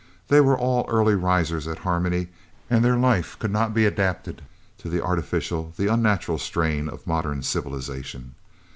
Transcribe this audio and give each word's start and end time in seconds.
They 0.29 0.41
were 0.41 0.57
all 0.57 0.87
early 0.89 1.13
risers 1.13 1.67
at 1.67 1.77
Harmony 1.77 2.29
and 2.71 2.83
their 2.83 2.95
life 2.97 3.37
could 3.37 3.51
not 3.51 3.71
be 3.71 3.85
adapted 3.85 4.41
to 4.79 4.89
the 4.89 4.99
artificial, 4.99 5.73
the 5.77 5.93
unnatural 5.93 6.39
strain 6.39 6.89
of 6.89 7.05
modern 7.05 7.43
civilisation. 7.43 8.33